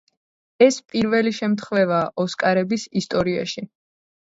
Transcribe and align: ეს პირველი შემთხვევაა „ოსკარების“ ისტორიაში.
ეს 0.67 0.79
პირველი 0.93 1.33
შემთხვევაა 1.41 2.09
„ოსკარების“ 2.25 2.89
ისტორიაში. 3.03 3.67